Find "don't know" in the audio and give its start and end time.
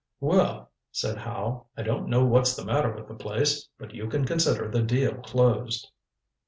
1.83-2.25